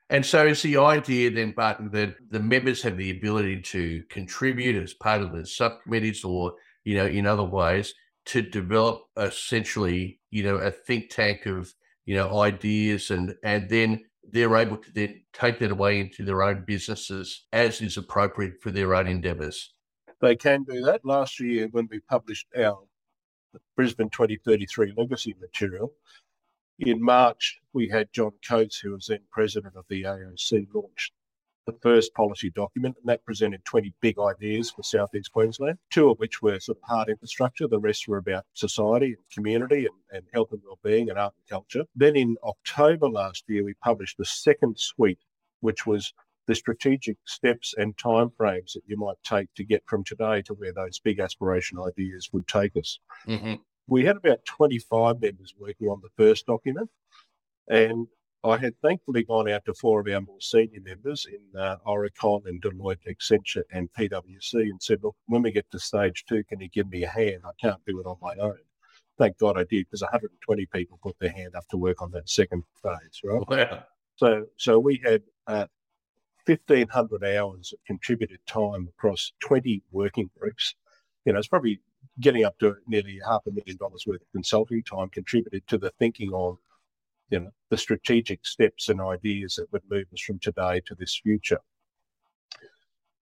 [0.10, 4.76] And so is the idea then, Barton, that the members have the ability to contribute
[4.76, 7.93] as part of the subcommittees or, you know, in other ways
[8.26, 11.74] to develop essentially, you know, a think tank of,
[12.06, 16.41] you know, ideas and and then they're able to then take that away into their
[16.43, 19.74] own businesses as is appropriate for their own endeavours.
[20.22, 21.04] They can do that.
[21.04, 22.80] Last year, when we published our
[23.76, 25.91] Brisbane 2033 legacy material,
[26.80, 31.12] in March, we had John Coates, who was then president of the AOC, launch
[31.65, 36.19] the first policy document, and that presented 20 big ideas for Southeast Queensland, two of
[36.19, 37.67] which were sort of hard infrastructure.
[37.67, 41.47] The rest were about society and community and, and health and well-being and art and
[41.49, 41.86] culture.
[41.95, 45.19] Then in October last year, we published the second suite,
[45.62, 46.13] which was
[46.47, 50.73] the strategic steps and timeframes that you might take to get from today to where
[50.73, 52.99] those big aspiration ideas would take us.
[53.28, 53.56] Mm-hmm.
[53.88, 56.89] We had about 25 members working on the first document,
[57.69, 58.08] and
[58.45, 62.45] I had thankfully gone out to four of our more senior members in uh, Aurecon
[62.45, 66.60] and Deloitte, Accenture, and PwC and said, Look, when we get to stage two, can
[66.60, 67.43] you give me a hand?
[67.45, 68.58] I can't do it on my own.
[69.17, 72.29] Thank God I did, because 120 people put their hand up to work on that
[72.29, 73.43] second phase, right?
[73.47, 73.84] Wow.
[74.15, 75.65] So, so we had uh,
[76.45, 80.75] 1,500 hours of contributed time across 20 working groups.
[81.25, 81.79] You know, it's probably
[82.19, 85.91] getting up to nearly half a million dollars worth of consulting time contributed to the
[85.97, 86.58] thinking on
[87.34, 91.19] you know, the strategic steps and ideas that would move us from today to this
[91.24, 91.58] future.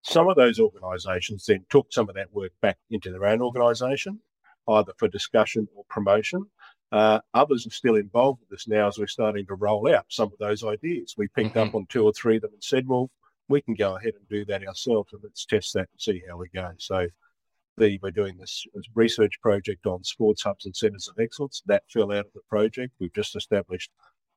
[0.02, 4.20] Some of those organisations then took some of that work back into their own organisation,
[4.68, 6.46] either for discussion or promotion.
[6.92, 10.28] Uh, others are still involved with us now as we're starting to roll out some
[10.28, 11.16] of those ideas.
[11.18, 11.70] We picked mm-hmm.
[11.70, 13.10] up on two or three of them and said, well,
[13.48, 16.36] we can go ahead and do that ourselves and let's test that and see how
[16.36, 16.70] we go.
[16.80, 17.08] So
[17.82, 21.64] the, we're doing this, research project on sports hubs and centres of excellence.
[21.66, 22.94] That fell out of the project.
[23.00, 23.90] We've just established,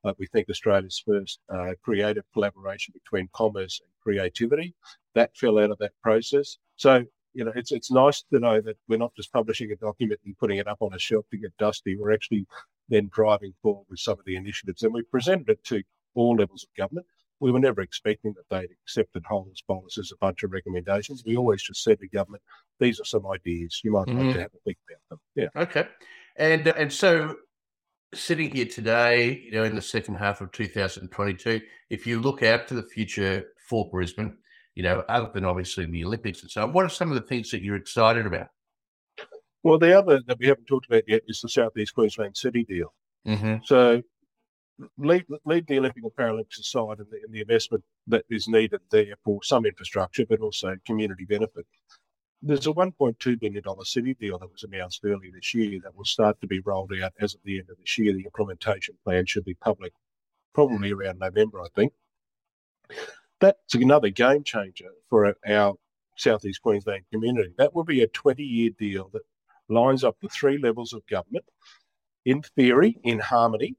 [0.03, 4.73] uh, we think, Australia's first uh, creative collaboration between commerce and creativity.
[5.13, 6.57] That fell out of that process.
[6.75, 10.21] So, you know, it's it's nice to know that we're not just publishing a document
[10.25, 11.95] and putting it up on a shelf to get dusty.
[11.95, 12.47] We're actually
[12.89, 15.83] then driving forward with some of the initiatives, and we presented it to
[16.15, 17.05] all levels of government
[17.45, 21.21] we were never expecting that they'd accepted Holmes Bolus as a bunch of recommendations.
[21.27, 22.41] We always just said to government,
[22.79, 23.81] these are some ideas.
[23.83, 24.25] You might mm-hmm.
[24.25, 25.19] like to have a think about them.
[25.35, 25.61] Yeah.
[25.61, 25.87] Okay.
[26.37, 27.35] And uh, and so
[28.15, 32.67] sitting here today, you know, in the second half of 2022, if you look out
[32.69, 34.35] to the future for Brisbane,
[34.73, 37.27] you know, other than obviously the Olympics and so on, what are some of the
[37.27, 38.47] things that you're excited about?
[39.61, 42.91] Well, the other that we haven't talked about yet is the Southeast Queensland City deal.
[43.27, 43.57] Mm-hmm.
[43.65, 44.01] So
[44.97, 48.81] leave, leave the Olympic and Paralympics aside and the, and the investment that is needed
[48.91, 51.65] there for some infrastructure, but also community benefit.
[52.41, 56.39] There's a $1.2 billion city deal that was announced earlier this year that will start
[56.41, 58.13] to be rolled out as of the end of this year.
[58.13, 59.93] The implementation plan should be public
[60.53, 61.93] probably around November, I think.
[63.39, 65.73] That's another game changer for our
[66.17, 67.53] Southeast Queensland community.
[67.57, 69.23] That will be a 20 year deal that
[69.67, 71.45] lines up the three levels of government
[72.25, 73.75] in theory, in harmony,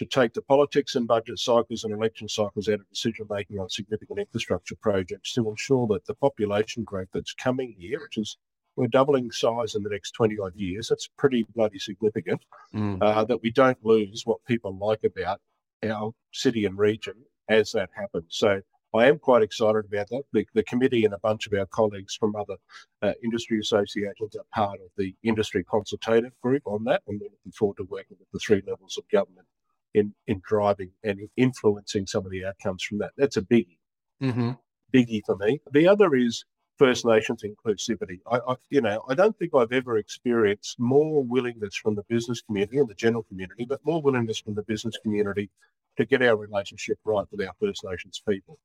[0.00, 3.68] to take the politics and budget cycles and election cycles out of decision making on
[3.68, 8.38] significant infrastructure projects to ensure that the population growth that's coming here, which is
[8.76, 12.42] we're doubling size in the next 20 odd years, that's pretty bloody significant,
[12.74, 12.96] mm.
[13.02, 15.38] uh, that we don't lose what people like about
[15.84, 17.16] our city and region
[17.50, 18.24] as that happens.
[18.30, 18.62] So
[18.94, 20.22] I am quite excited about that.
[20.32, 22.56] The, the, committee and a bunch of our colleagues from other
[23.02, 27.52] uh, industry associations are part of the industry consultative group on that, and we're looking
[27.52, 29.46] forward to working with the three levels of government
[29.94, 33.12] in in driving and influencing some of the outcomes from that.
[33.16, 33.78] That's a biggie,
[34.22, 34.52] mm-hmm.
[34.92, 35.60] biggie for me.
[35.72, 36.44] The other is
[36.78, 38.20] First Nations inclusivity.
[38.30, 42.40] I, I, you know, I don't think I've ever experienced more willingness from the business
[42.40, 45.50] community and the general community, but more willingness from the business community
[45.98, 48.58] to get our relationship right with our First Nations people.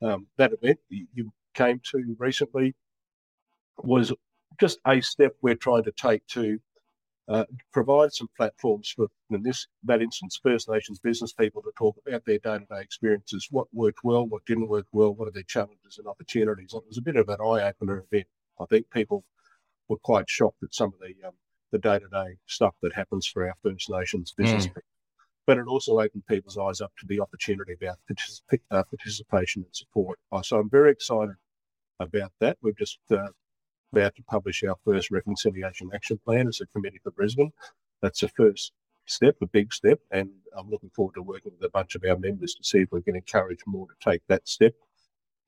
[0.00, 2.76] Um, that event you came to recently
[3.82, 4.12] was
[4.60, 6.60] just a step we're trying to take to
[7.28, 11.96] uh, provide some platforms for, in this that instance, First Nations business people to talk
[12.06, 15.98] about their day-to-day experiences, what worked well, what didn't work well, what are their challenges
[15.98, 16.72] and opportunities.
[16.72, 18.26] it was a bit of an eye-opener event.
[18.60, 19.24] I think people
[19.88, 21.34] were quite shocked at some of the um,
[21.70, 24.68] the day-to-day stuff that happens for our First Nations business mm.
[24.68, 24.82] people.
[25.46, 29.74] But it also opened people's eyes up to the opportunity about particip- uh, participation and
[29.74, 30.18] support.
[30.32, 31.36] Uh, so I'm very excited
[32.00, 32.56] about that.
[32.62, 33.28] We've just uh,
[33.92, 37.52] about to publish our first reconciliation action plan as a committee for Brisbane.
[38.02, 38.72] That's a first
[39.06, 42.18] step, a big step, and I'm looking forward to working with a bunch of our
[42.18, 44.74] members to see if we can encourage more to take that step.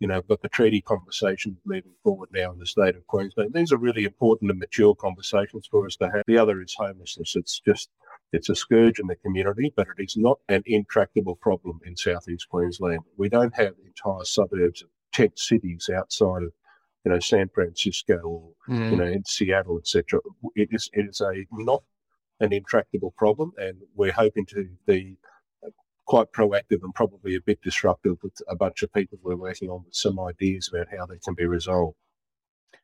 [0.00, 3.52] you know, got the treaty conversation moving forward now in the state of Queensland.
[3.52, 6.22] These are really important and mature conversations for us to have.
[6.26, 7.36] The other is homelessness.
[7.36, 7.90] It's just,
[8.32, 12.48] it's a scourge in the community, but it is not an intractable problem in southeast
[12.48, 13.00] Queensland.
[13.18, 16.52] We don't have entire suburbs of tent cities outside of,
[17.04, 18.90] you know, San Francisco or, mm.
[18.90, 20.20] you know, in Seattle, etc.
[20.54, 21.82] It is, it is a not
[22.40, 25.16] an intractable problem, and we're hoping to be
[26.06, 29.84] quite proactive and probably a bit disruptive with a bunch of people we're working on
[29.84, 31.96] with some ideas about how they can be resolved.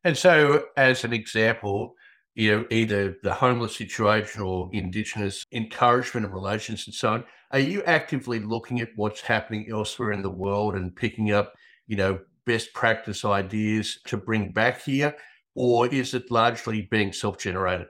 [0.04, 1.94] And so, as an example,
[2.36, 7.58] you know, either the homeless situation or Indigenous encouragement and relations and so on, are
[7.58, 11.52] you actively looking at what's happening elsewhere in the world and picking up,
[11.86, 15.14] you know, best practice ideas to bring back here?
[15.54, 17.88] Or is it largely being self generated?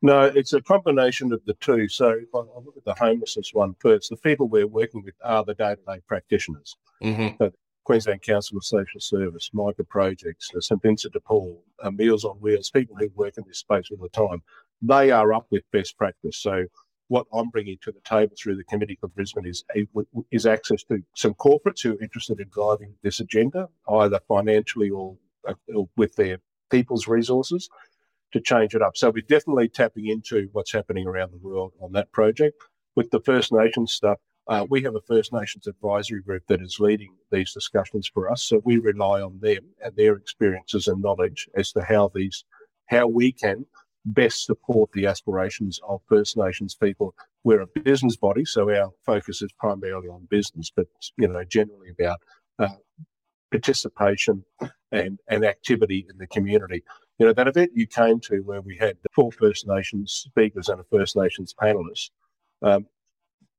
[0.00, 1.88] No, it's a combination of the two.
[1.88, 5.44] So if I look at the homelessness one first, the people we're working with are
[5.44, 6.76] the day-to-day practitioners.
[7.02, 7.36] Mm-hmm.
[7.38, 7.50] So
[7.84, 12.70] Queensland Council of Social Service, Micah Projects, St Vincent de Paul, uh, Meals on Wheels,
[12.70, 14.42] people who work in this space all the time.
[14.82, 16.36] They are up with best practice.
[16.36, 16.64] So
[17.08, 19.64] what I'm bringing to the table through the Committee for Brisbane is
[20.30, 25.16] is access to some corporates who are interested in driving this agenda, either financially or,
[25.74, 26.38] or with their
[26.70, 27.68] people's resources
[28.32, 28.96] to change it up.
[28.96, 32.62] So we're definitely tapping into what's happening around the world on that project.
[32.94, 34.18] With the First Nations stuff,
[34.48, 38.42] uh, we have a First Nations advisory group that is leading these discussions for us.
[38.42, 42.44] So we rely on them and their experiences and knowledge as to how these,
[42.86, 43.64] how we can
[44.04, 47.14] best support the aspirations of First Nations people.
[47.44, 51.90] We're a business body, so our focus is primarily on business, but you know, generally
[51.90, 52.18] about
[52.58, 52.68] uh,
[53.50, 54.44] participation
[54.92, 56.82] and, and activity in the community.
[57.18, 60.80] You know, that event you came to where we had four First Nations speakers and
[60.80, 62.10] a First Nations panelist,
[62.62, 62.86] um,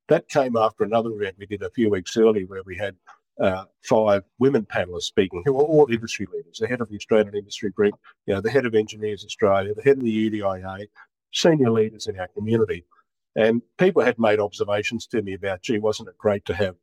[0.08, 2.96] that came after another event we did a few weeks earlier where we had
[3.42, 7.34] uh, five women panelists speaking who were all industry leaders, the head of the Australian
[7.34, 7.94] Industry Group,
[8.26, 10.86] you know, the head of Engineers Australia, the head of the UDIA,
[11.32, 12.84] senior leaders in our community.
[13.36, 16.74] And people had made observations to me about, gee, wasn't it great to have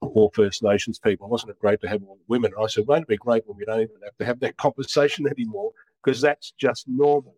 [0.00, 1.28] all First Nations people?
[1.28, 2.52] Wasn't it great to have all women?
[2.54, 4.56] And I said, won't it be great when we don't even have to have that
[4.56, 5.70] conversation anymore?
[6.04, 7.36] Because that's just normal.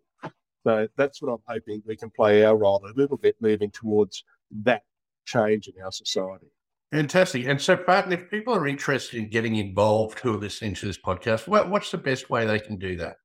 [0.65, 4.23] So that's what I'm hoping we can play our role a little bit moving towards
[4.63, 4.81] that
[5.25, 6.47] change in our society.
[6.95, 7.45] Fantastic.
[7.45, 10.97] And so, Barton, if people are interested in getting involved who are listening to this
[10.97, 13.17] podcast, what, what's the best way they can do that?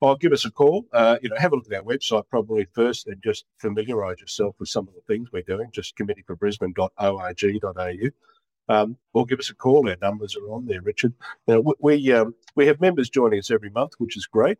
[0.00, 0.86] Well, give us a call.
[0.92, 4.54] Uh, you know, have a look at our website probably first and just familiarise yourself
[4.60, 5.68] with some of the things we're doing.
[5.72, 8.10] Just committeeforbrisbane.org.au
[8.68, 9.88] um, or give us a call.
[9.88, 11.14] Our numbers are on there, Richard.
[11.48, 14.58] Now, we um, we have members joining us every month, which is great.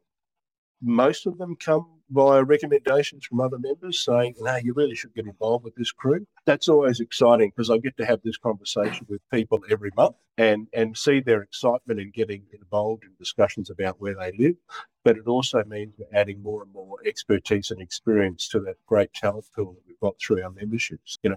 [0.82, 5.26] Most of them come via recommendations from other members saying, "No, you really should get
[5.26, 9.20] involved with this crew." That's always exciting because I get to have this conversation with
[9.30, 14.14] people every month and and see their excitement in getting involved in discussions about where
[14.14, 14.56] they live.
[15.04, 19.12] But it also means we're adding more and more expertise and experience to that great
[19.12, 21.18] talent pool that we've got through our memberships.
[21.22, 21.36] You know,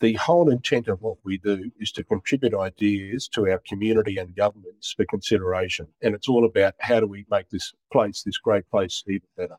[0.00, 4.34] the whole intent of what we do is to contribute ideas to our community and
[4.36, 5.88] governments for consideration.
[6.02, 9.56] And it's all about how do we make this place, this great place, even better.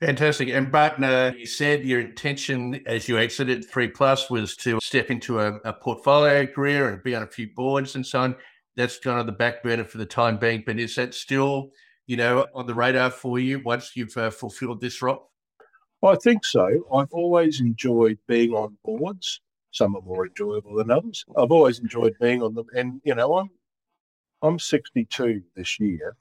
[0.00, 0.48] Fantastic.
[0.48, 5.10] And Barton, uh, you said your intention as you exited 3 Plus was to step
[5.10, 8.36] into a, a, portfolio career and be on a few boards and so on.
[8.76, 10.64] That's kind of the back burner for the time being.
[10.66, 11.70] But is that still,
[12.06, 15.30] you know, on the radar for you once you've uh, fulfilled this role?
[16.04, 16.68] I think so.
[16.92, 19.40] I've always enjoyed being on boards.
[19.70, 21.24] Some are more enjoyable than others.
[21.36, 23.50] I've always enjoyed being on them, and you know, I'm
[24.42, 26.16] I'm 62 this year,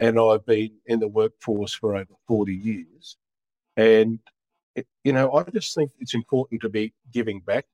[0.00, 3.16] and I've been in the workforce for over 40 years,
[3.76, 4.18] and
[4.74, 7.66] it, you know, I just think it's important to be giving back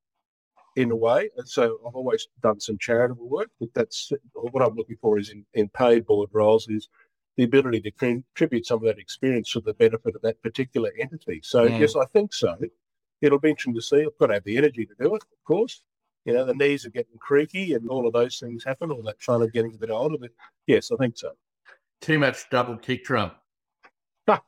[0.76, 1.30] in a way.
[1.36, 5.30] And so I've always done some charitable work, but that's what I'm looking for is
[5.30, 6.88] in, in paid board roles is
[7.36, 11.40] the ability to contribute some of that experience for the benefit of that particular entity.
[11.42, 11.80] So, mm.
[11.80, 12.56] yes, I think so.
[13.20, 14.02] It'll be interesting to see.
[14.02, 15.82] I've got to have the energy to do it, of course.
[16.24, 19.22] You know, the knees are getting creaky and all of those things happen, all that
[19.22, 20.18] fun of getting a bit older.
[20.18, 20.30] But
[20.66, 21.32] yes, I think so.
[22.00, 23.32] Too much double kick drum.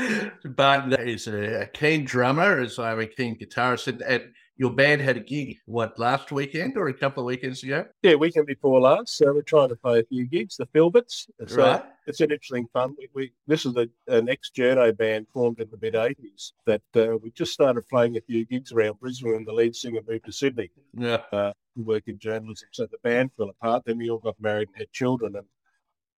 [0.44, 4.22] but he's a, keen drummer, as I'm a keen guitarist, and, and,
[4.60, 7.86] your band had a gig what last weekend or a couple of weekends ago?
[8.02, 9.16] Yeah, weekend before last.
[9.16, 10.58] So we're trying to play a few gigs.
[10.58, 11.30] The Filberts.
[11.46, 11.82] So right.
[12.06, 12.94] it's an interesting fun.
[12.98, 16.82] We, we this is a, an ex Journo band formed in the mid '80s that
[16.94, 20.26] uh, we just started playing a few gigs around Brisbane, and the lead singer moved
[20.26, 20.70] to Sydney.
[20.92, 22.68] Yeah, uh, work in journalism.
[22.72, 23.84] So the band fell apart.
[23.86, 25.46] Then we all got married and had children, and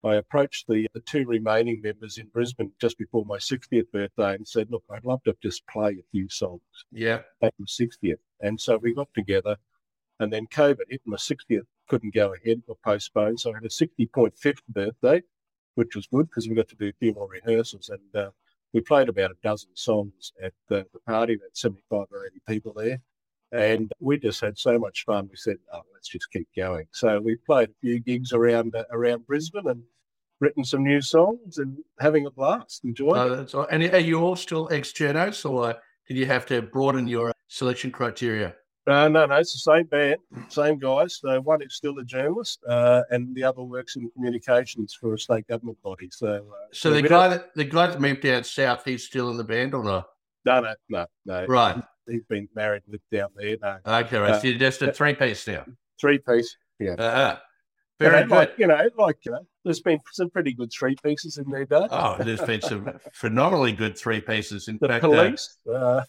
[0.02, 4.48] I approached the, the two remaining members in Brisbane just before my 60th birthday and
[4.48, 6.62] said, Look, I'd love to just play a few songs.
[6.90, 7.20] Yeah.
[7.42, 8.16] At my 60th.
[8.40, 9.56] And so we got together
[10.20, 13.40] And then COVID hit my 60th, couldn't go ahead or postponed.
[13.40, 15.22] So I had a 60.5th birthday,
[15.76, 17.90] which was good because we got to do a few more rehearsals.
[17.90, 18.30] And uh,
[18.72, 22.74] we played about a dozen songs at the, the party, about 75 or 80 people
[22.76, 23.00] there.
[23.52, 25.28] And we just had so much fun.
[25.30, 28.84] We said, "Oh, let's just keep going." So we played a few gigs around uh,
[28.92, 29.82] around Brisbane and
[30.40, 33.36] written some new songs and having a blast, enjoying Oh, it.
[33.36, 33.54] that's.
[33.72, 35.76] And are you all still ex Journos, or
[36.10, 38.56] did you have to broaden your selection criteria?
[38.88, 40.16] Uh, no, no, it's the same band,
[40.48, 41.20] same guys.
[41.22, 45.18] So one is still a journalist, uh, and the other works in communications for a
[45.20, 46.08] state government body.
[46.10, 49.36] So, uh, So the guy that the guy that moved down south, he's still in
[49.36, 50.08] the band or not?
[50.44, 51.46] no, no, no, no.
[51.46, 51.80] Right.
[52.08, 53.56] He's been married, lived down there.
[53.62, 54.32] No, Okay, right.
[54.32, 55.64] Uh, so you're just a three piece now.
[56.00, 56.56] three piece.
[56.80, 57.36] Yeah, Uh-huh.
[58.00, 58.30] You know, Very good.
[58.30, 61.66] Like, you know, like you know, there's been some pretty good three pieces in there,
[61.66, 61.86] day.
[61.90, 64.68] Oh, there's been some phenomenally good three pieces.
[64.68, 65.58] In the fact, uh, police.
[65.70, 66.02] Uh,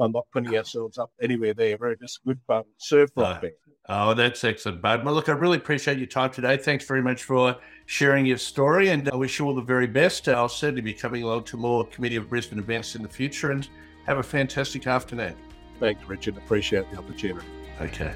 [0.00, 1.76] I'm not putting ourselves up anywhere there.
[1.78, 3.52] We're just good fun surf rock Uh, band.
[3.88, 5.04] Oh, that's excellent, Bud.
[5.04, 6.56] Well, look, I really appreciate your time today.
[6.56, 10.28] Thanks very much for sharing your story, and I wish you all the very best.
[10.28, 13.68] I'll certainly be coming along to more Committee of Brisbane events in the future, and
[14.06, 15.36] have a fantastic afternoon.
[15.78, 16.36] Thanks, Richard.
[16.38, 17.46] Appreciate the opportunity.
[17.80, 18.14] Okay.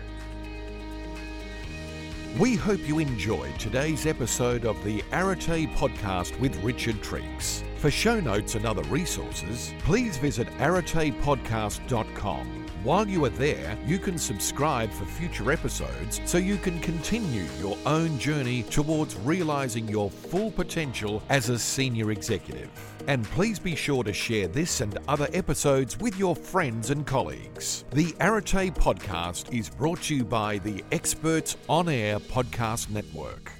[2.38, 7.64] We hope you enjoyed today's episode of the Arate podcast with Richard Treeks.
[7.78, 12.59] For show notes and other resources, please visit aratepodcast.com.
[12.82, 17.76] While you are there, you can subscribe for future episodes so you can continue your
[17.84, 22.70] own journey towards realizing your full potential as a senior executive.
[23.06, 27.84] And please be sure to share this and other episodes with your friends and colleagues.
[27.92, 33.59] The Arate podcast is brought to you by the Experts On Air Podcast Network.